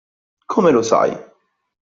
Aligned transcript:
Come 0.47 0.71
lo 0.71 0.81
sai? 0.81 1.15